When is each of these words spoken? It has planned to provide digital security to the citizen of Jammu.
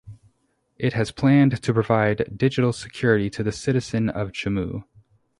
It 0.77 0.93
has 0.93 1.11
planned 1.11 1.61
to 1.61 1.73
provide 1.75 2.35
digital 2.35 2.73
security 2.73 3.29
to 3.29 3.43
the 3.43 3.51
citizen 3.51 4.09
of 4.09 4.31
Jammu. 4.31 4.85